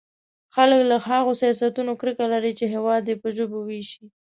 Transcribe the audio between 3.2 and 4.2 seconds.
په ژبو وېشي.